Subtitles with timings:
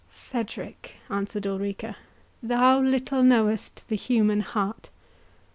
[0.09, 1.95] "Cedric," answered Ulrica,
[2.41, 4.89] "thou little knowest the human heart.